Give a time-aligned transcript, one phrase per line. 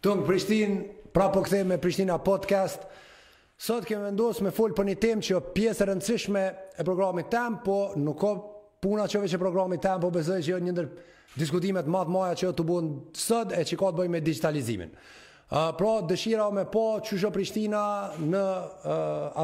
[0.00, 0.76] Tungë Prishtin,
[1.12, 2.86] pra po këthej me Prishtina Podcast.
[3.60, 6.44] Sot kemë vendosë me full për një tem që pjesë rëndësishme
[6.80, 8.30] e programit tem, po nuk ka
[8.80, 10.88] puna që veqë e programit tem, po besoj që jo njëndër
[11.36, 14.94] diskutimet madhë maja që jo të bunë sot e që ka të bëjë me digitalizimin.
[15.50, 17.82] Uh, pra, dëshira me po që shë Prishtina
[18.24, 18.90] në uh,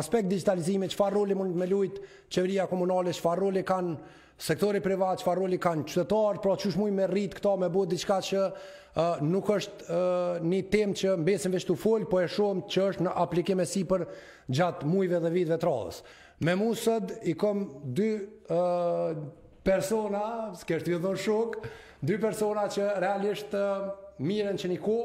[0.00, 4.80] aspekt digitalizimit, që fa roli mund me lujtë qëvëria komunale, që fa roli kanë sektori
[4.84, 8.44] privat, qëfar roli kanë qytetarët, pra që mujë me rritë këta, me bëtë diçka që
[9.28, 9.98] nuk është
[10.44, 13.82] një tem që mbesim veç të folë, po e shumë që është në aplikime si
[13.88, 14.04] për
[14.54, 16.00] gjatë mujve dhe vitve të radhës.
[16.44, 17.64] Me mu sëd, i kom
[17.96, 18.10] dy
[19.66, 20.24] persona,
[20.60, 21.56] s'kesht të dhënë shuk,
[22.04, 23.56] dy persona që realisht
[24.20, 24.98] miren që një ko,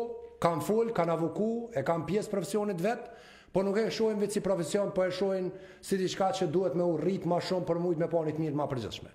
[0.43, 4.41] kanë folë, kanë avuku, e kanë pjesë profesionit vetë, Po nuk e shohim vetë si
[4.43, 5.49] profesion, po e shohin
[5.83, 8.55] si diçka që duhet me u rrit më shumë për mujt me panit të mirë
[8.57, 9.11] më përgjithshme.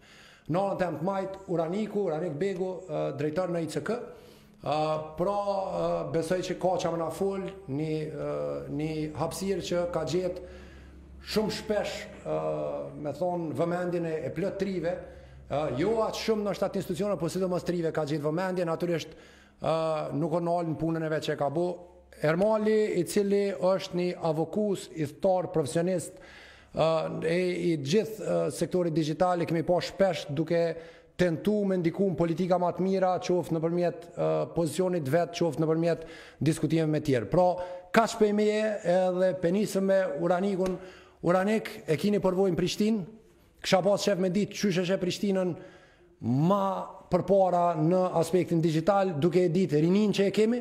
[0.52, 2.68] Në anën tënd të majt Uraniku, Uranik Begu,
[3.18, 3.92] drejtori në ICK.
[4.56, 5.76] Uh, pra uh,
[6.10, 10.62] besoj që ka që më na full një, uh, një hapsir që ka gjithë
[11.28, 11.92] shumë shpesh
[12.24, 17.18] uh, me thonë vëmendin e, e plët trive uh, jo atë shumë në shtatë institucionë
[17.20, 21.04] po si do mësë trive ka gjithë vëmendin naturisht uh, nuk o nalë në punën
[21.06, 21.68] e vetë që e ka bu
[22.22, 26.16] Ermali, i cili është një avokus, i thtar, profesionist,
[27.28, 27.36] e
[27.72, 30.60] i gjithë sektorit digitali, kemi po shpesh duke
[31.16, 34.06] tentu me ndiku në politika matë mira, që ofë në përmjet
[34.56, 36.06] pozicionit vetë, që ofë në përmjet
[36.44, 37.28] diskutime me tjerë.
[37.32, 37.46] Pra,
[37.96, 40.76] ka shpejme e dhe penisëm me uranikun,
[41.24, 43.04] uranik e kini përvojnë Prishtinë,
[43.64, 45.54] kësha pas shef me ditë që sheshe Prishtinën
[46.46, 46.64] ma
[47.12, 50.60] përpara në aspektin digital, duke e ditë rinin që e kemi,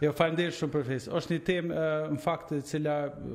[0.00, 1.12] Jo, falenderoj shumë profesor.
[1.18, 1.80] Është një temë
[2.14, 2.92] në fakt e cila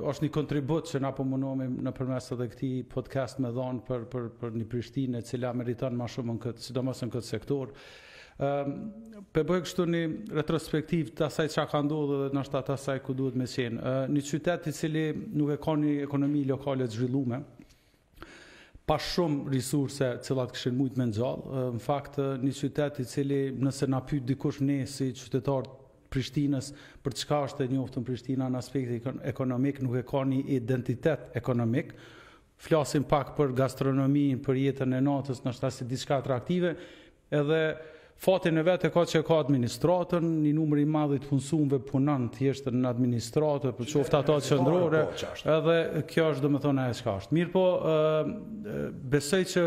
[0.09, 4.25] është një kontribut që na po mundohemi nëpërmes edhe këtij podcast me dhonë për për
[4.41, 7.75] për një Prishtinë e cila meriton më shumë në këtë, sidomos në këtë sektor.
[8.41, 8.73] Ëm,
[9.21, 10.01] um, bëj kështu një
[10.39, 13.77] retrospektiv të asaj çka ka ndodhur dhe në të asaj ku duhet me qenë.
[13.77, 15.05] Uh, një qytet i cili
[15.37, 17.45] nuk e ka një ekonomi lokale të zhvilluar,
[18.89, 21.67] pa shumë risurse cilat këshin mujt me nxalë.
[21.77, 25.83] Në fakt, një qytet i cili nëse na pyt dikush ne si qytetarë
[26.15, 26.69] Prishtinës,
[27.03, 31.91] për çka është e njoftën Prishtina në e ekonomik, nuk e ka një identitet ekonomik.
[32.67, 36.71] Flasim pak për gastronominë, për jetën e natës, në shtasë diçka atraktive,
[37.35, 37.59] edhe
[38.23, 41.31] fatin e vetë e ka që e ka administratën, një numër i madhë i të
[41.33, 45.01] punësumëve punën të jeshtë në administratë, për që ofta ta qëndrore,
[45.57, 45.77] edhe
[46.13, 47.37] kjo është dhe më thona e shka është.
[47.41, 47.65] Mirë po,
[49.17, 49.65] besoj që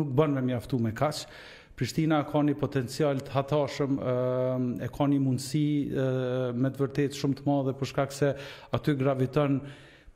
[0.00, 1.28] nuk bënë me mjaftu me kashë,
[1.74, 7.16] Prishtina ka një potencial të hatashëm, ehm, e ka një mundësi ehm, me të vërtet
[7.18, 8.30] shumë të madhe, për shkak se
[8.78, 9.56] aty graviton,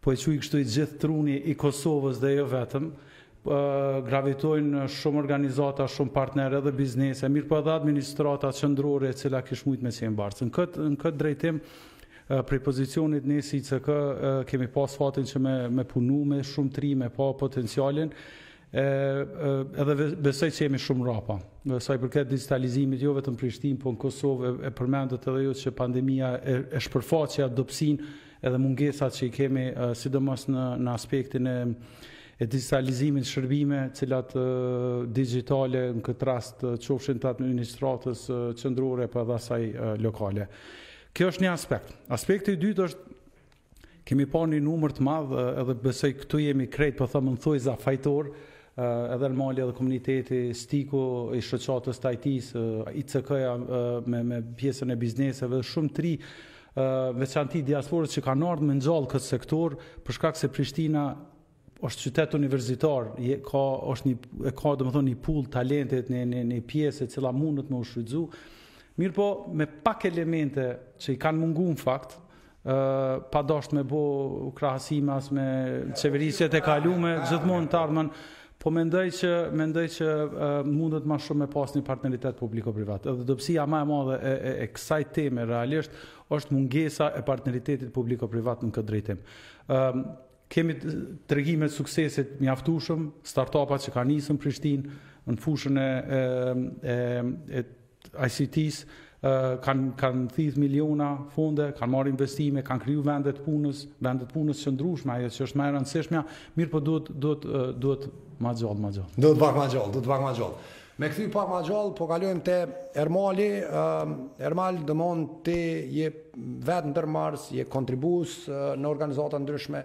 [0.00, 2.88] po e që i kështu i gjithë truni i Kosovës dhe jo vetëm,
[3.42, 9.10] po, ehm, gravitojnë shumë organizata, shumë partnerë dhe biznese, mirë për po edhe administratat qëndrore
[9.10, 10.46] e cila kishë mujtë me qenë barës.
[10.46, 11.62] Në këtë drejtim,
[12.28, 13.78] prej pozicionit në si që
[14.50, 15.40] kemi pas fatin që
[15.72, 18.10] me punu me shumë tri, me pa potencialin,
[18.72, 21.36] edhe besoj që jemi shumë rapa.
[21.68, 26.34] Besoj përket digitalizimit jo vetëm Prishtin, po në Kosovë e, përmendët edhe jo që pandemia
[26.42, 27.98] e, shpërfaqja dopsin
[28.44, 31.58] edhe mungesat që i kemi e, sidomos në, në aspektin e
[32.38, 34.30] e digitalizimin shërbime, cilat
[35.10, 38.20] digitale në këtë rast qofshin të atë administratës
[38.60, 39.64] qëndrore për dhe asaj
[40.04, 40.46] lokale.
[41.10, 41.90] Kjo është një aspekt.
[42.14, 43.16] Aspekti i dytë është
[44.12, 47.42] kemi pa një numër të madhë edhe besoj këtu jemi krejt për po thëmë në
[47.48, 48.30] thuj za fajtorë,
[48.78, 50.98] Eh, edhe mali edhe komuniteti Stiku
[51.34, 56.12] i shoqatës Tajtis, eh, ICK-ja eh, me, me pjesën e bizneseve, shumë tri
[57.18, 59.72] veçanti diasporës që kanë ardhë me nxalë këtë sektor,
[60.06, 61.08] përshkak se Prishtina
[61.88, 63.08] është qytet universitar,
[63.48, 63.62] ka,
[63.94, 64.14] është një,
[64.46, 67.72] e ka dhe më thonë një pull talentet, një, një, një pjesë e cila mundët
[67.74, 68.22] me u shrydzu.
[69.00, 69.26] Mirë po,
[69.58, 70.68] me pak elemente
[71.02, 72.14] që i kanë mungu në fakt,
[72.68, 74.04] pa dasht me bo
[74.54, 75.48] krahësimas me
[75.98, 78.14] qeverisjet e kalume, gjithmonë të ardhmen,
[78.58, 80.06] Po mendoj që mendoj që
[80.66, 83.04] mundet më shumë me pas një partneritet publiko-privat.
[83.06, 85.94] Edhe dobësia më e madhe e, e, e kësaj teme realisht
[86.34, 89.20] është mungesa e partneritetit publiko-privat në këtë drejtim.
[89.70, 90.08] Ëm um,
[90.48, 90.74] kemi
[91.28, 94.92] tregime të suksesit mjaftueshëm, startupat që kanë nisur në Prishtinë
[95.28, 95.88] në fushën e
[96.18, 96.98] e, e,
[97.62, 98.88] e ICT-së,
[99.22, 104.30] kanë kanë thith miliona funde, kanë marrë investime, kanë krijuar vende të punës, vende të
[104.34, 106.20] punës së ndryshme, ajo që është më e rëndësishmja,
[106.60, 107.46] mirë po duhet duhet
[107.82, 108.04] duhet
[108.46, 109.22] më gjallë, më gjallë.
[109.24, 110.60] Duhet bak më gjallë, duhet bak më gjallë.
[110.98, 112.54] Me këtë pa më gjallë, po kalojmë te
[112.98, 113.48] Ermali,
[114.42, 115.58] Ermal do mund të
[115.94, 116.08] je
[116.66, 119.82] vetë ndërmarrës, je kontribues në organizata të ndryshme.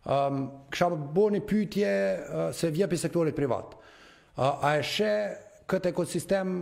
[0.00, 0.38] Um,
[0.72, 5.10] kësha më një pytje uh, se vjepi sektorit privat uh, a e
[5.68, 6.54] këtë ekosistem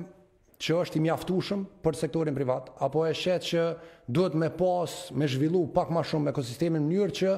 [0.59, 3.63] që është i mjaftushëm për sektorin privat, apo e shetë që
[4.11, 7.35] duhet me pas, me zhvillu pak ma shumë me ekosistemin njërë që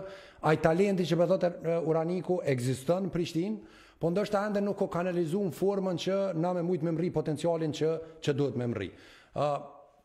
[0.48, 1.52] aj talenti që përdo të
[1.90, 3.58] uraniku egzistën në Prishtin,
[4.00, 7.10] po ndështë të ende nuk o kanalizu në formën që na me mujtë me mri
[7.18, 7.92] potencialin që,
[8.24, 8.88] që duhet me mri.
[9.34, 9.52] Uh,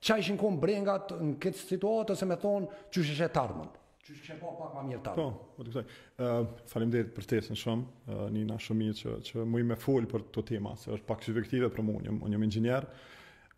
[0.06, 3.82] qa ishin kom brengat në këtë situatë, ose me thonë që shështë e tarmënd.
[4.06, 5.16] Që që po pak ma mirë talë.
[5.18, 6.02] Po, po të kësaj.
[6.22, 9.78] Uh, falim dhe për tesën shumë, uh, një nga shumë që, që mu i me
[9.82, 11.96] full për të tema, se është pak subjektive për mu,
[12.30, 12.80] një më një më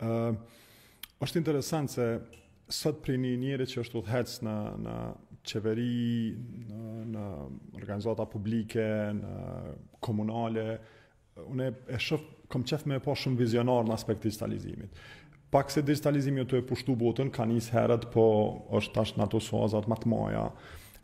[0.07, 0.35] Uh,
[1.25, 2.03] është interesant se
[2.69, 4.53] sot për një njëri që është të në,
[4.83, 4.97] në
[5.49, 6.35] qeveri,
[6.67, 6.83] në,
[7.15, 7.23] në
[7.79, 8.77] organizata publike,
[9.17, 9.31] në
[10.05, 10.67] komunale,
[11.47, 15.01] une e shëfë, kom qef me e po shumë vizionar në aspekt digitalizimit
[15.51, 18.25] pak se digitalizimi të e pushtu botën, ka njësë herët, po
[18.79, 20.43] është tash në ato soazat më të moja,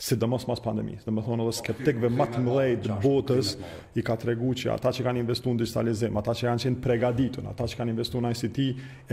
[0.03, 2.73] si dhe mësë mas pandemi, dhe më thonë edhe skeptikve më të mëlej
[3.05, 3.53] botës,
[3.95, 6.81] i ka të regu që ata që kanë investu në digitalizim, ata që kanë qenë
[6.83, 8.59] pregaditun, ata që kanë investu në ICT,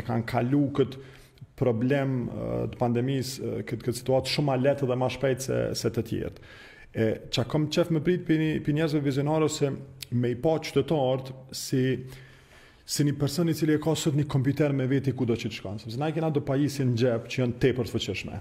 [0.00, 1.04] e kanë kalu këtë
[1.60, 2.16] problem
[2.72, 3.36] të pandemis,
[3.68, 6.48] këtë këtë situatë shumë ma letë dhe ma shpejtë se, se të tjertë.
[7.00, 9.68] E, që kom qef më prit për njerëzve vizionarës se
[10.18, 11.84] me i po qytetartë si
[12.90, 15.58] si një person i cili e ka sot një kompjuter me veti kudo që të
[15.60, 18.38] shkon, sepse na i kena do pajisje në xhep që janë tepër të fuqishme.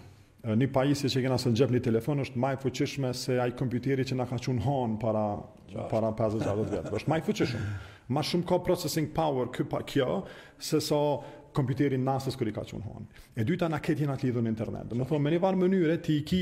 [0.57, 3.54] Një pajisje që kena sot në xhep një telefon është më e fuqishme se ai
[3.60, 5.25] kompjuteri që na ka qenë han para
[5.92, 7.48] para pas asaj ato Është më e
[8.10, 10.24] Ma shumë ka processing power kjo pa kjo,
[10.57, 11.19] se sa so
[11.54, 13.19] kompiteri nasës kër i ka qënë honë.
[13.38, 14.88] E dyta në këtë jena të lidhën në internet.
[14.90, 16.40] Do të thonë, me një varë mënyre, ti i ki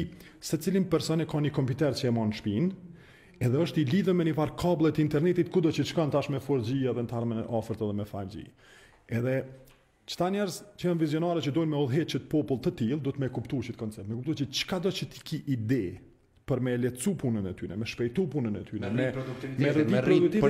[0.48, 2.71] se cilin person e ka një kompjuter që e mon në shpinë,
[3.39, 6.39] edhe është i lidhëm me një farë kablet internetit internetit kudo që qkan tash me
[6.42, 8.44] 4G edhe në tarme në ofert edhe me 5G.
[9.18, 9.36] Edhe
[10.07, 13.13] qëta njerës që janë vizionare që dojnë me odhjet që të popull të tilë, du
[13.13, 15.84] të me kuptu që të koncept, me kuptu që qka do që ti ki ide
[16.48, 19.10] për me lecu punën e tyne, me shpejtu punën e tyne, me,
[19.68, 20.42] me, me rritë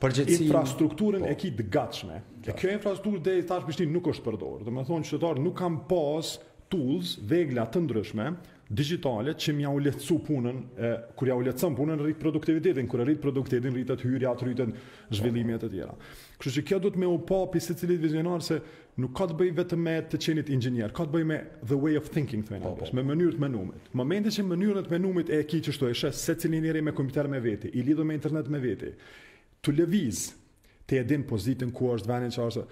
[0.00, 1.28] përgjithësi infrastrukturën po.
[1.32, 2.18] e kit gatshme.
[2.44, 4.64] Dhe kjo infrastrukturë deri tash bishtin nuk është përdorur.
[4.64, 6.32] Domethënë të thonë qytetarët nuk kanë pas
[6.72, 8.26] tools, vegla të ndryshme
[8.68, 13.02] digitale që mja u lecu punën, e, kur ja u lecëm punën, rritë produktivitetin, kur
[13.04, 14.80] rritë produktivitetin, rritët hyrja, të rritët
[15.14, 15.92] zhvillimit e tjera.
[16.40, 18.58] Kështu që kjo du të me u pa pisë cilit vizionar se
[18.98, 21.36] nuk ka të bëj vetëm me të qenit ingjenier, ka të bëj me
[21.70, 22.88] the way of thinking, po, po.
[22.90, 23.86] të me mënyrët me numit.
[24.02, 27.30] Momente që mënyrët me numit e ki qështu e shë, se cilin njeri me kompjuter
[27.30, 28.96] me vete, i lidhë me internet me vete,
[29.62, 30.26] të leviz,
[30.88, 32.66] të edin pozitin ku është venin që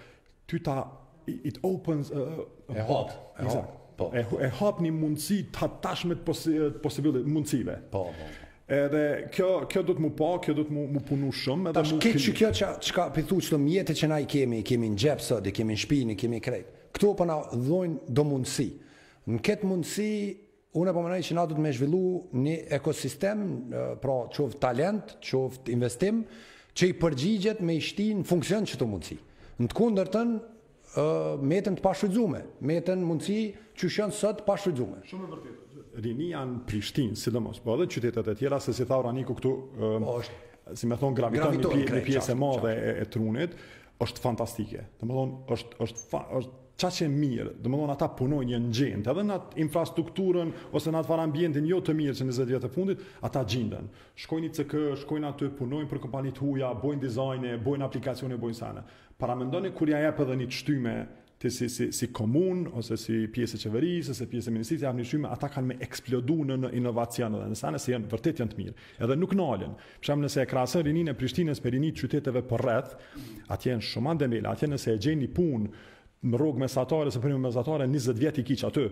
[0.51, 0.81] ty ta,
[1.29, 4.09] it opens, a e hot, e hot, Po.
[4.13, 7.77] E, e hap një mundësi të hap tashmet posi, posibili, mundësive.
[7.93, 8.41] Po, po, po.
[8.75, 9.01] Edhe
[9.33, 11.75] kjo, kjo do të mu pa, kjo do të mu, mu punu shumë.
[11.77, 15.03] Ta kjo që ka pithu që të mjetët që na i kemi, i kemi në
[15.05, 16.79] gjepë sëdi, i kemi në shpinë, i kemi krejtë.
[16.97, 18.67] Këtu po na dhojnë do mundësi.
[19.31, 20.09] Në këtë mundësi,
[20.81, 22.03] unë e po mënaj që na do të me zhvillu
[22.47, 23.45] një ekosistem,
[24.01, 26.23] pra qovë talent, qovë investim,
[26.75, 29.21] që i përgjigjet me i në funksion që të mundësi.
[29.61, 30.09] Në të kundër
[31.43, 35.01] metën të pashfrytzuar, metën mundësi që shën sot pashfrytzuar.
[35.09, 35.61] Shumë e vërtetë.
[36.05, 40.05] Rinia në Prishtinë, sidomos, po edhe qytetet e tjera se si thaura Niku këtu, ëh,
[40.05, 43.57] po, uh, si më thon graviton, graviton pi, një pjesë e madhe e, e, trunit,
[44.03, 44.85] është fantastike.
[45.03, 49.11] Domethënë është është është qa që mirë, dhe më thonë ata punojnë një në gjendë,
[49.13, 52.71] edhe në atë infrastrukturën ose në atë farë jo të mirë që në 20 vjetë
[52.71, 53.91] e fundit, ata gjindën.
[54.25, 58.85] Shkojnë i CK, shkojnë aty, punojnë për kompanit huja, bojnë dizajne, bojnë aplikacione, bojnë sana.
[59.19, 60.97] Para mendoni kur ja jepë edhe një qëtyme
[61.45, 64.99] të si, si, si komun, ose si pjesë e qeverisë, ose pjesë e ministrisë, jam
[64.99, 68.41] një qëtyme, ata kanë me eksplodu në, në inovacion dhe në sana, se janë vërtet
[68.43, 68.77] janë të mirë.
[69.05, 69.75] Edhe nuk nalën.
[70.03, 72.95] Përsham nëse e krasën rininë e Prishtines për rininë qyteteve për po rreth,
[73.53, 75.71] atje janë shumë andemela, atë janë nëse e gjenë një punë,
[76.29, 78.85] në rrugë mesatare se punë mesatare 20 vjet i kiç aty.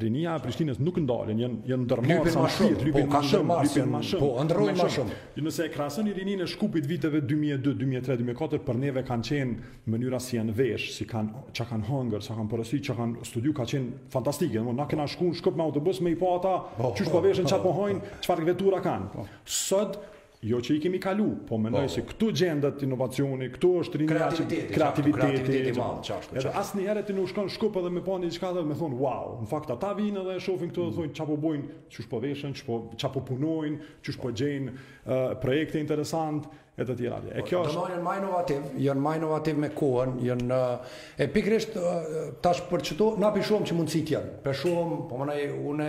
[0.00, 2.46] Rinia e Prishtinës nuk ndalen, janë janë ndërmarrë sa
[2.80, 4.22] lypin më shumë, lypin po, më shumë.
[4.22, 5.18] Po, ndrojnë më shumë.
[5.44, 9.70] nëse e krahason i rininë e Shkupit viteve 2002, 2003, 2004 për neve kanë qenë
[9.84, 13.24] në mënyra si janë vesh, si kanë çka kanë hunger, sa kanë porosi, çka kanë
[13.28, 16.36] studiu ka qenë fantastike, domo na kena shkuën Shkup me autobus me i pa po
[16.40, 19.26] ata, çu shpavesh çka po, po hojn, çfarë vetura kanë.
[19.44, 20.00] Sot
[20.46, 21.92] Jo që i kemi kalu, po mendoj po.
[21.92, 27.26] se këtu gjendet inovacioni, këtu është rinja kreativiteti, kreativiteti, kreativiteti i Edhe asnjëherë ti nuk
[27.30, 30.22] ushkon shkupë edhe me pandi po diçka dhe me thon wow, në fakt ata vinë
[30.28, 30.96] dhe e shohin këtu dhe mm.
[31.00, 34.96] thonë çapo bojnë, çu po veshën, çu po çapo punojnë, çu po gjejnë uh,
[35.42, 36.46] projekte interesante,
[36.78, 37.18] e të tjera.
[37.34, 40.60] E po, kjo është domosdoshmë më inovativ, janë më inovativ me kohën, janë
[41.18, 41.74] e pikrisht
[42.44, 44.36] tash për çto na pi shumë që mundësit janë.
[44.44, 45.40] Për shumë, po më nai
[45.72, 45.88] unë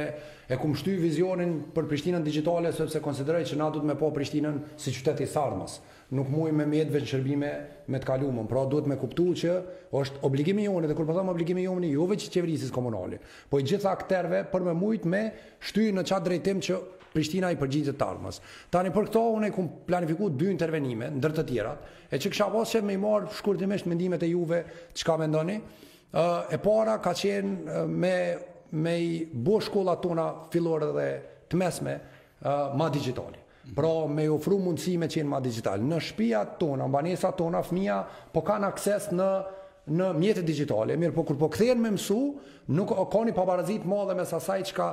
[0.50, 4.12] e kum shty vizionin për Prishtinën digjitale sepse konsideroj që na duhet me pa po
[4.18, 5.78] Prishtinën si qytet i Sarmës.
[6.18, 7.50] Nuk muj me mjet vetë shërbime
[7.94, 9.60] me të kalumën, pra duhet me kuptu që
[9.94, 13.20] është obligimi jonë, dhe kur po më obligimi jonë, jo që qeverisis komunali,
[13.52, 15.22] po i gjitha akterve për me mujt me
[15.62, 16.82] shty në qatë drejtim që
[17.14, 18.38] Prishtina i përgjigjet të armës.
[18.74, 21.74] Tani për këto unë e kum planifikuar dy intervenime ndër të tjera,
[22.10, 24.62] e që kisha pas që më i mor shkurtimisht mendimet e juve
[24.94, 25.58] çka mendoni.
[25.58, 28.16] Ë e para ka qenë me
[28.70, 31.06] me i bu shkolla tona fillore dhe
[31.50, 31.96] të mesme
[32.46, 33.34] ë ma digjital.
[33.76, 35.82] Pra me i ofru mundësi me qenë ma digjital.
[35.90, 39.30] Në shtëpia tona, në banesa tona fëmia po kanë akses në
[39.90, 42.18] në mjetet digjitale, mirë po kur po kthehen më mësu,
[42.78, 44.90] nuk ka ni pavarësi të madhe mes asaj çka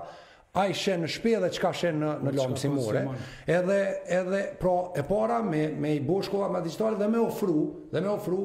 [0.56, 2.70] a i shenë në shpe dhe ka shenë në, në lomë si
[3.52, 3.76] Edhe,
[4.10, 7.58] edhe, pra, e para me, me i bo shkolla ma digitale dhe me ofru,
[7.92, 8.38] dhe me ofru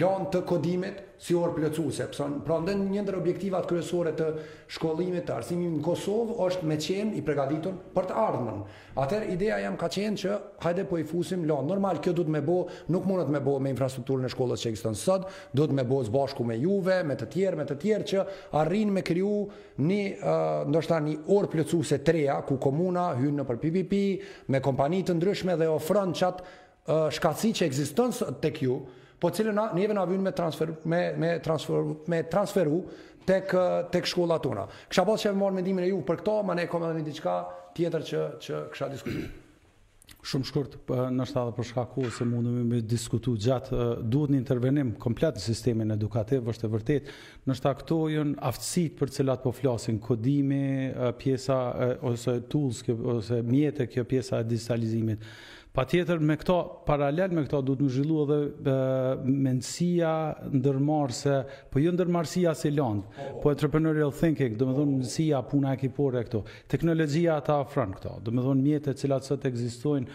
[0.00, 2.06] lomë të kodimit si orë plëcuse.
[2.14, 4.28] Pra, pra ndë një ndër objektivat kryesore të
[4.76, 8.62] shkollimit të arsimin në Kosovë është me qenë i pregaditur për të ardhmen.
[8.98, 11.68] Atër, ideja jam ka qenë që hajde po i fusim lomë.
[11.72, 12.60] Normal, kjo du të me bo,
[12.94, 16.00] nuk mundet me bo me infrastrukturën e shkollës që eksistën sëtë, du të me bo
[16.08, 18.24] zbashku me juve, me të tjerë, me të tjerë, që
[18.64, 19.34] arrinë me kryu
[19.82, 21.16] një, uh, ndoshta një
[21.58, 23.98] plëcu se treja, ku komuna hynë në për PPP,
[24.52, 28.76] me kompani të ndryshme dhe ofron qatë uh, shkaci që eksistën të kju,
[29.18, 32.82] po cilë na, njeve na vynë me, transfer, me, me, transfer, me transferu
[33.28, 33.40] të
[33.92, 34.68] tek shkollat tona.
[34.88, 37.76] Kësha pas që e më morë e ju për këto, ma ne e diçka një
[37.76, 39.44] tjetër që, që kësha diskutuar
[40.28, 43.78] shumë shkurt po, nështë edhe për shkaku se mundemi me diskutu gjatë
[44.12, 47.12] duhet një intervenim komplet në sistemin edukativ është e vërtet
[47.48, 50.60] nështë a këto jënë aftësit për cilat po flasin kodimi,
[51.20, 51.58] pjesa
[52.12, 52.82] ose tools,
[53.14, 55.24] ose mjetë kjo pjesa e digitalizimit
[55.74, 56.54] Pa tjetër me këto,
[56.88, 58.38] paralel me këto, du të më zhillu edhe
[58.72, 58.76] e,
[59.44, 60.12] mendësia
[60.56, 61.34] ndërmarse,
[61.72, 66.22] po jo ndërmarsia se lëndë, oh, po entrepreneurial thinking, do më dhonë mendësia, puna ekipore
[66.28, 66.40] këto,
[66.72, 70.08] teknologjia ta afran këto, do më dhonë mjetët cilat sot egzistojnë,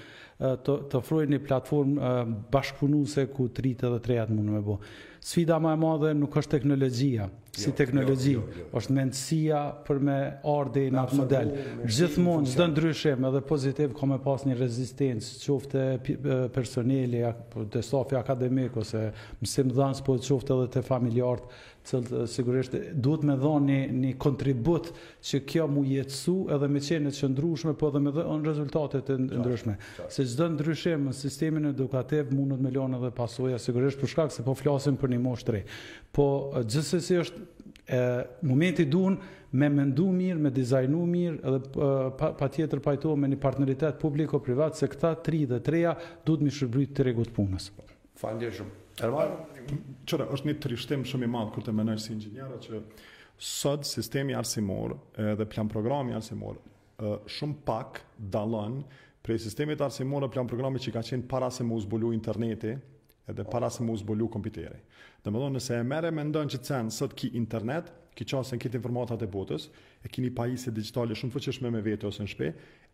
[0.66, 2.14] të, të një platformë
[2.52, 4.80] bashkëpunuse ku të rritë dhe të atë mundë me bo.
[5.24, 7.30] Sfida ma e madhe nuk është teknologjia,
[7.62, 10.16] si teknologji, jo, jo, jo, është mendësia për me
[10.50, 11.52] ardhe në atë model.
[11.86, 15.84] Gjithmonë çdo ndryshim, edhe pozitiv, ka me pas një rezistencë, qoftë
[16.56, 17.84] personale apo të
[18.24, 19.12] akademik ose
[19.44, 25.66] mësimdhënës, po qoftë edhe të familjartë, që sigurisht duhet me dha një, kontribut që kjo
[25.68, 29.76] mu jetësu edhe me qenë të ndryshme, po edhe me dhe në rezultate të ndryshme.
[30.08, 34.48] Se çdo ndryshim në sistemin edukativ mundot me lënë edhe pasojë sigurisht për shkak se
[34.48, 35.62] po flasim për një moshë
[36.14, 36.26] po
[36.66, 37.46] gjithsesi është
[37.94, 38.00] e
[38.48, 39.18] momenti duan
[39.54, 41.90] me mendu mirë, me dizajnu mirë edhe
[42.40, 45.94] pa tjetër pajto me një partneritet publiko privat se këta tri dhe treja
[46.26, 47.68] du të mi shërbryt të regut punës.
[48.22, 48.80] Fandje shumë.
[49.04, 49.34] Ervar?
[50.08, 52.82] Qëra, është një trishtim shumë i madhë kërë të menaj si ingjinerë që
[53.54, 56.62] sëtë sistemi arsimor dhe plan programi arsimor
[57.38, 58.80] shumë pak dalën
[59.26, 62.78] prej sistemi të arsimor dhe plan programi që ka qenë para se më uzbulu interneti
[63.30, 64.80] edhe para se mos zbulu kompiteri.
[65.24, 68.78] Dhe më nëse e mere me ndonë që cenë sot ki internet, ki qasën kitë
[68.80, 69.70] informatat e botës,
[70.04, 72.50] e kini pajisje digjitale shumë fuqishme me vete ose në shpe,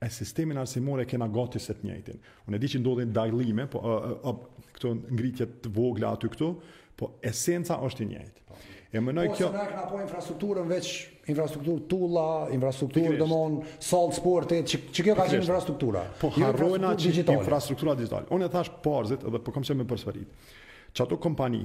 [0.05, 2.19] e sistemin arsimore kena gati se të njëjtin.
[2.47, 6.51] Unë e di që ndodhin dallime, po, a, a, a, këto ngritjet vogla aty këtu,
[6.99, 8.61] po esenca është e njëjtë.
[8.93, 9.49] E mënoj po, kjo...
[9.89, 10.87] Po, infrastrukturën veç
[11.29, 16.03] infrastruktur tulla, infrastruktur domon, sall sporti, që kjo ka qenë infrastruktura.
[16.19, 17.37] Po jo, harrojna që digital.
[17.43, 18.27] Infrastruktura digital.
[18.35, 20.53] Unë thash parzit edhe po kam që me përsërit.
[20.97, 21.63] Çato kompani,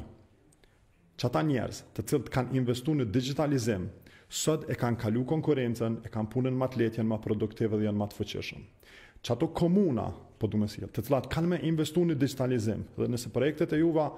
[1.20, 3.88] çata njerëz, të cilët kanë investuar në digitalizim,
[4.34, 8.00] sot e kanë kalu konkurencen, e kanë punën më të lehtë, më produktive dhe janë
[8.02, 8.66] më të fuqishëm.
[9.24, 13.72] Çato komuna, po duhet të të cilat kanë më investuar në digitalizim dhe nëse projektet
[13.72, 14.10] e juva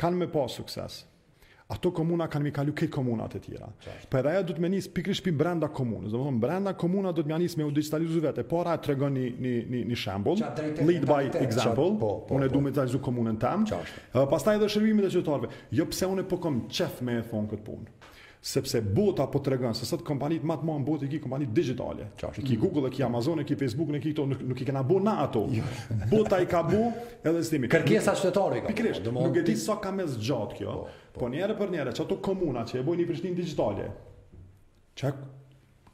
[0.00, 1.04] kanë më pas sukses,
[1.70, 3.68] ato komuna kanë mi kalu këto komuna të tjera.
[4.10, 6.12] Po edhe ajo do të më nis pikrisht pim brenda komunës.
[6.14, 8.44] thonë, brenda komuna do të më nis me u digitalizuar vetë.
[8.52, 11.92] Po ra tregon një një një një Lead by example.
[12.00, 13.64] Po, po, unë po, duhet të digitalizoj komunën tam.
[13.70, 15.52] Uh, Pastaj edhe shërbimet e qytetarëve.
[15.78, 17.98] Jo pse unë po kam çef me e thonë kët punë
[18.42, 22.06] sepse bota po tregon se sot kompanitë më të mëdha në botë ki kompani digjitale.
[22.20, 22.44] Çfarë?
[22.48, 22.60] Ki mm.
[22.64, 25.42] Google, ki Amazon, ki Facebook, ne ki këto nuk, nuk i kena bu na ato.
[25.52, 25.64] Jo.
[26.10, 26.80] bota i ka bu
[27.20, 27.68] edhe stimi.
[27.70, 28.72] Kërkesa shtetore ka.
[28.72, 30.78] Pikrisht, po, nuk e di sa so ka më zgjat kjo.
[30.86, 31.32] Po, po, po.
[31.34, 33.90] njëherë për njëherë çato komuna që e bojnë Prishtinë digjitale.
[34.96, 35.12] Çka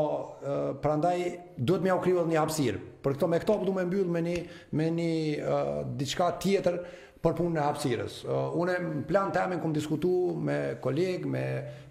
[0.83, 1.23] prandaj
[1.59, 2.83] duhet më ia krijuar një hapësirë.
[3.03, 4.37] Për këto me këto do më mbyll me një
[4.79, 6.77] me një diçka tjetër
[7.23, 8.21] për punën e hapësirës.
[8.31, 11.43] unë në plan të amin kom diskutu me kolegë, me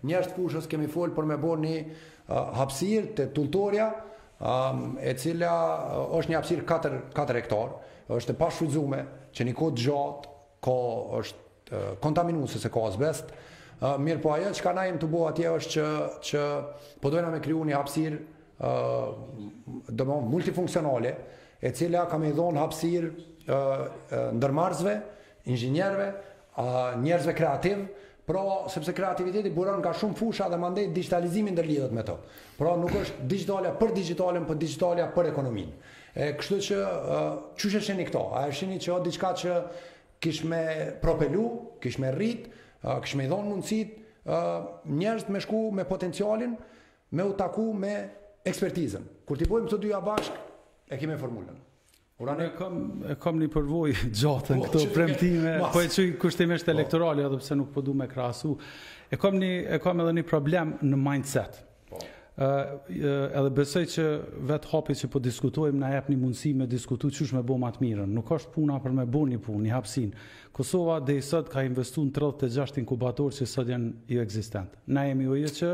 [0.04, 1.76] njerës të fushës, kemi folë për me bo një
[2.32, 3.90] hapësirë të tultoria,
[5.02, 5.52] e cila
[6.16, 7.72] është një hapësirë 4, 4 hektarë,
[8.12, 10.28] është e pashfrydzume, që një kodë gjatë,
[10.62, 10.76] ko
[11.18, 12.80] është uh, kontaminu se se ka
[13.82, 15.88] Mirë po ajo, që ka na imë të buha atje është që,
[16.28, 16.42] që
[17.02, 18.14] po dojna me kryu një hapsir
[18.62, 19.16] uh,
[19.90, 21.14] më, multifunksionale,
[21.58, 23.88] e cila ka me i dhonë hapsir uh,
[24.38, 24.94] ndërmarzve,
[25.50, 26.08] inxinjerve,
[26.62, 27.88] uh, njerëzve kreativë,
[28.30, 32.20] pro sepse kreativiteti buron nga shumë fusha dhe mandej digitalizimi ndërlidhet lidhët me to.
[32.62, 35.74] Pro nuk është digitalja për digitalen, për po digitalja për ekonomin.
[36.14, 38.28] E, kështu që uh, shesheni këto?
[38.38, 39.58] A e sheni që o diçka që
[40.22, 40.62] kishme
[41.02, 41.50] propelu,
[41.84, 42.54] kishme rritë,
[43.02, 46.56] kish me dhon mundësit uh, njerëz me shku me potencialin
[47.12, 47.94] me u taku me
[48.48, 50.40] ekspertizën kur ti pojmë këto dyja bashk
[50.90, 51.68] e kemi formulën
[52.22, 56.68] Ora ne kam e kam një përvoj gjatën po, këto premtime, po e çoj kushtimisht
[56.68, 56.76] po.
[56.76, 58.52] elektorali, elektorale edhe pse nuk po duam e krahasu.
[59.10, 61.58] E kam një e kam edhe një problem në mindset
[62.40, 64.04] edhe besoj që
[64.48, 67.82] vetë hapi që po diskutojmë na jep një mundësi me diskutu që shme bo matë
[67.84, 68.14] mirën.
[68.16, 70.14] Nuk është puna për me bo një punë, një hapsin.
[70.56, 74.80] Kosova dhe i sëtë ka investu në 36 inkubator që sëtë janë jo eksistentë.
[74.96, 75.74] Na jemi ojë që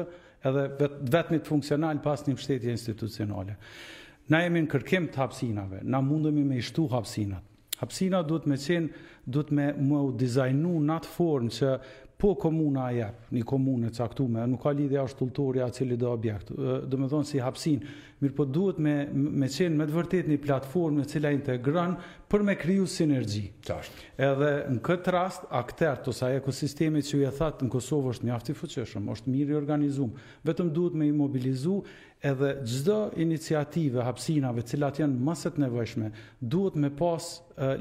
[0.50, 3.58] edhe vetëmit funksional pas një mështetje institucionale.
[4.30, 7.46] Na jemi në kërkim të hapsinave, na mundëmi me ishtu hapsinat.
[7.78, 8.88] Hapsinat duhet me qenë,
[9.30, 11.74] duhet me më dizajnu në atë formë që
[12.18, 15.94] po komuna a jep një komunë e caktume, nuk ka lidhja është tulltori a cili
[16.02, 17.84] dhe objekt, dhe me thonë si hapsin,
[18.24, 21.94] mirë po duhet me, me qenë me të vërtet një platformë në cila integran
[22.28, 23.44] për me kryu sinergji.
[24.30, 28.28] Edhe në këtë rast, akter, të saj ekosistemi që ju e thatë në Kosovë është
[28.32, 31.82] një afti fëqeshëm, është mirë i organizumë, vetëm duhet me i mobilizu
[32.24, 36.10] edhe gjdo iniciative, hapsinave, cilat janë maset nevojshme,
[36.42, 37.28] duhet me pas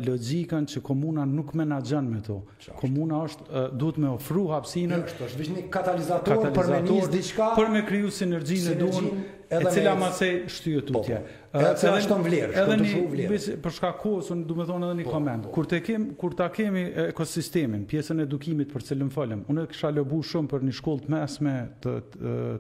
[0.06, 2.42] logikan që komuna nuk menagjan me to.
[2.80, 3.46] Komuna është,
[3.80, 7.82] duhet me ofru hapsinën, jo, është vishë një katalizator për me njës diqka, për me
[7.88, 11.20] kryu sinergjin e duhet, po, e cila ma se shtyjë të tje.
[11.56, 12.66] E cila është të mvlerë,
[13.08, 13.58] vlerë.
[13.66, 15.48] Përshka kohës, unë du me thonë edhe një po, komend.
[15.48, 15.54] Po.
[15.56, 19.94] Kur të kemi, kur ta kemi ekosistemin, pjesën edukimit për cilën falem, unë e kësha
[19.96, 22.00] lëbu shumë për një shkollë të mesme të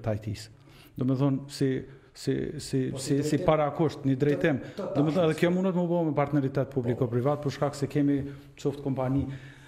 [0.08, 0.52] tajtisë
[0.96, 1.68] do me thonë si
[2.16, 2.34] si
[2.66, 4.60] si po, si si para kusht një drejtim.
[4.80, 7.10] Domethënë edhe kjo mundot më bëu me partneritet publiko po.
[7.12, 8.20] privat për shkak se kemi
[8.56, 9.26] çoft kompani.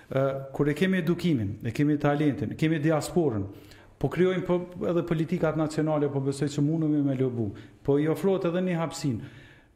[0.09, 0.23] Ë
[0.57, 3.45] kur e kemi edukimin, e kemi talentin, e kemi diasporën,
[4.01, 4.57] po krijojmë po
[4.89, 7.51] edhe politikat nacionale po besoj që mundemi me lobu.
[7.85, 9.21] Po i ofrohet edhe një hapësin.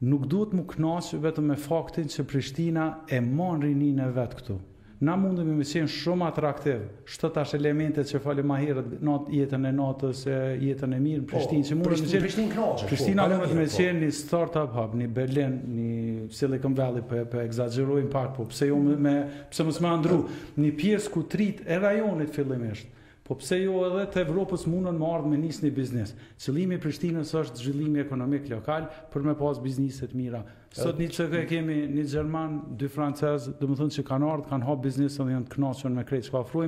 [0.09, 4.57] Nuk duhet më kënaqë vetëm me faktin që Prishtina e mon rininë e vetë këtu
[5.03, 8.93] na mundemi me qenë shumë atraktiv, shtët ashtë elementet që falim ma herët,
[9.35, 10.21] jetën e natës,
[10.63, 12.23] jetën e mirë, në po, Prishtinë, që mundemi me qenë...
[12.25, 13.75] Prishtinë knaqë, Prishtina po, mundet me po.
[13.81, 18.71] qenë një start-up hub, një Berlin, një Silicon Valley, për për exagerojnë pak, po pëse
[18.71, 19.17] jo me...
[19.51, 20.23] pëse më andru,
[20.63, 22.99] një pjesë ku trit e rajonit fillimisht,
[23.33, 26.11] Po pse jo edhe të Evropës mundën më ardhë me njës një biznes?
[26.43, 30.43] Qëlimi Prishtinës është zhjilimi ekonomik lokal për me pas bizniset mira.
[30.77, 34.69] Sot një që kemi një Gjerman, dy Francez, dhe më thënë që kanë ardhë, kanë
[34.69, 36.67] hapë biznesën dhe janë të knasën me krejtë që ka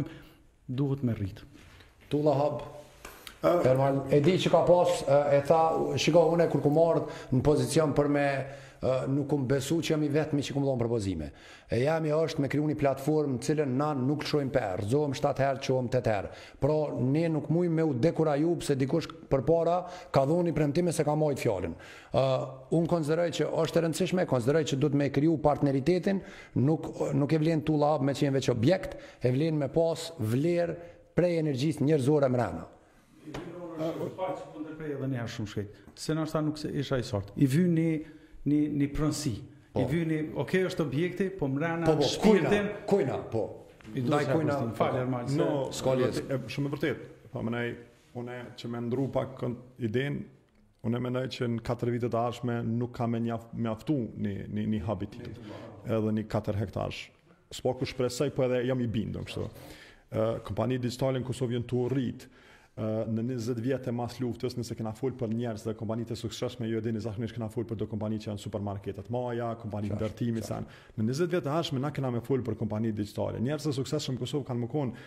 [0.80, 1.44] duhet me rritë.
[2.14, 2.72] Tulla hapë,
[3.66, 5.02] Herman, e di që ka pas,
[5.36, 5.60] e tha,
[6.00, 8.28] shiko une kur ku mordë në pozicion për me
[9.08, 11.28] nuk kum besu që jam i vetëmi që kum dhonë propozime.
[11.72, 15.40] E jam i është me kriju një platformë cilën na nuk shojmë per, zohëm 7
[15.44, 16.32] herë, qohëm 8 herë.
[16.60, 19.78] Pro, ne nuk mui me u dekura ju pëse dikush për para
[20.12, 21.76] ka dhonë i premtime se ka mojtë fjallin.
[22.76, 26.20] unë konsideroj që është të rëndësishme, konsideroj që du të me kriju partneritetin,
[26.54, 30.76] nuk, nuk e vlenë tu labë me që veç objekt, e vlenë me pas vlerë
[31.14, 32.66] prej energjisë njërzore më rana.
[33.24, 34.26] Uh, Shumë pa
[34.84, 35.66] edhe
[35.96, 37.32] shumë ta nuk se isha i sartë.
[37.42, 37.88] I vy një
[38.50, 39.34] një një pronësi.
[39.74, 39.82] Po.
[39.82, 42.68] I vjen, okay, është objekti, po mrena po, po, shpirtin.
[42.78, 43.42] Po, kujna, po.
[43.94, 45.26] I do të kujna, falë normal.
[45.28, 45.38] Po.
[45.40, 47.02] No, skolje është shumë e vërtet.
[47.32, 47.66] Po më nai
[48.20, 49.42] unë që më ndru pak
[49.88, 50.22] idenë,
[50.86, 53.22] unë mendoj që në katër vite të ardhshme nuk kam më
[53.66, 55.42] mjaftu një në një habitat.
[55.96, 57.08] Edhe një 4 hektarsh.
[57.54, 59.48] S'po ku shpresoj, po edhe jam i bindur kështu.
[60.14, 62.28] Ë, kompania digitale në Kosovë janë tu rrit
[62.74, 66.66] në 20 vjet e mas luftës, nëse kena fol për njerëz dhe kompanitë të suksesshme,
[66.66, 69.94] ju edhe dini zakonisht kena fol për do kompani që janë supermarketet të mëdha, kompani
[69.94, 70.42] ndërtimi
[70.98, 73.38] Në 20 vjet të hashme na kena me fol për kompani digjitale.
[73.42, 75.02] Njerëz të suksesshëm në Kosovë kanë më konë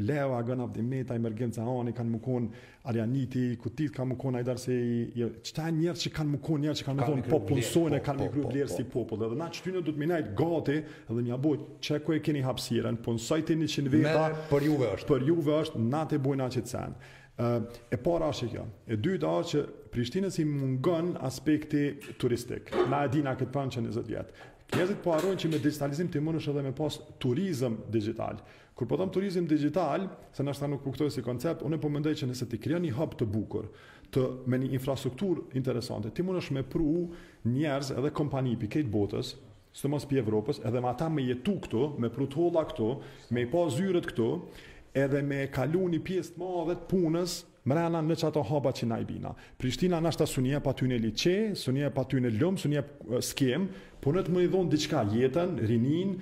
[0.00, 2.46] Leo Agon of the Meta Emergency Hani kanë më kon
[2.88, 4.72] Arianiti ku ti kanë më ai darse
[5.18, 8.28] jo çta njerëz që kanë më kon njerëz që kanë më kon popullsonë kanë më
[8.32, 8.68] grup po, po, po.
[8.72, 12.22] si popull edhe na çtynë do të minajt nai gati edhe një aboj çeku e
[12.24, 16.64] keni hapësirën po nsojti 100 veta për juve është për juve është natë bujna që
[16.70, 17.52] kanë
[17.92, 22.70] e para është kjo e dyta është që Prishtinës i mungon aspekti turistik.
[22.88, 24.46] Na e dina këtë panë që vjetë.
[24.72, 28.38] Njerëzit po harrojnë që me digitalizim ti mundesh edhe me pas turizëm digital.
[28.72, 32.30] Kur po them turizëm digital, se na nuk kuptoj si koncept, unë po mendoj që
[32.30, 33.68] nëse ti krijon një hub të bukur,
[34.14, 37.10] të me një infrastruktur interesante, ti mundesh me pru
[37.52, 39.34] njerëz edhe kompani pikëtej botës,
[39.76, 42.88] së mos pi Evropës, edhe me ata me jetu këtu, me prutolla këtu,
[43.32, 44.30] me i pas zyret këtu,
[44.96, 47.38] edhe me kalu një pjesë të madhe të punës
[47.70, 49.30] mrena në çato hapa që na i bina.
[49.60, 52.02] Prishtina na shtasunia pa ty liçe, sunia pa
[52.40, 52.82] lum, sunia
[53.22, 53.68] skem,
[54.04, 56.14] po në të më i dhonë diçka jetën, rinin,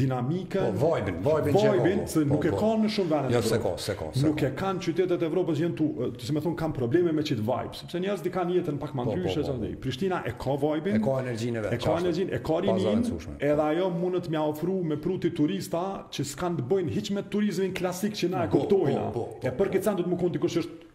[0.00, 2.58] dinamika, po, vajbin vojbin, vojbin, se po, nuk e po.
[2.60, 3.30] kanë në shumë vene.
[3.34, 6.28] Jo, se ka, se ka, Nuk e kanë qytetet e Evropës janë tu, eh, të
[6.28, 9.06] se me thonë, kanë probleme me qitë vibe, sepse njerës di kanë jetën pak më
[9.08, 11.74] po, po, ndryshe, po, po, po, Prishtina e ka vibe-in e ka energjin e vetë,
[11.74, 13.04] e ka energjinë e ka rinin,
[13.48, 13.90] edhe ajo
[14.28, 18.30] të mja ofru me pruti turista, që s'kanë të bëjnë hiq me turizmin klasik që
[18.36, 20.91] na e kuptojna, po, po, po, po, po, po, po,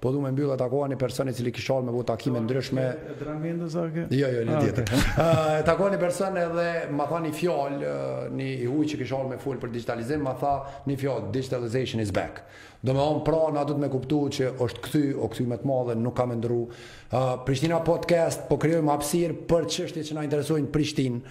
[0.03, 2.43] po du me mbyllë, e takoha një person i cili kishal me bu takime so,
[2.45, 2.85] ndryshme.
[3.15, 4.03] E dramendu sa ke?
[4.13, 4.85] Jo, jo, një ah, tjetër.
[4.93, 5.11] Okay.
[5.33, 6.65] Ah, e takoha një person edhe
[6.97, 10.33] ma tha një fjallë, ah, një i huj që kishal me full për digitalizim, ma
[10.43, 10.53] tha
[10.91, 12.41] një fjallë, digitalization is back.
[12.83, 15.57] Do me onë pra, na du të me kuptu që është këthy, o këthy me
[15.63, 16.61] të madhe, nuk kam e ndru.
[16.67, 21.23] Uh, Prishtina podcast, po kryojmë apsir për qështje që na interesojnë Prishtinë,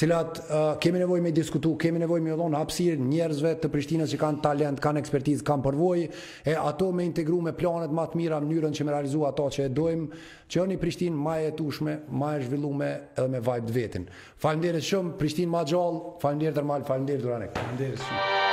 [0.00, 4.20] cilat uh, kemi nevojë me diskutu, kemi nevojë me dhon hapësirë njerëzve të Prishtinës që
[4.20, 6.08] kanë talent, kanë ekspertizë, kanë përvojë
[6.46, 9.48] e ato me integru me planet më të mira në mënyrën që me realizua ato
[9.52, 13.68] që e dojmë, që oni Prishtinë më e tutshme, më e zhvilluar edhe me vibe
[13.68, 14.08] të vetin.
[14.40, 17.58] Faleminderit shumë Prishtinë më gjallë, faleminderit Ermal, faleminderit Duranek.
[17.58, 18.49] Faleminderit shumë.